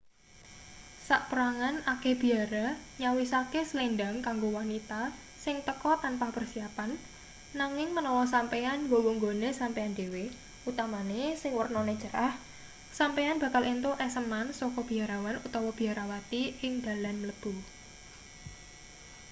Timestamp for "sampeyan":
8.35-8.79, 9.59-9.93, 12.99-13.37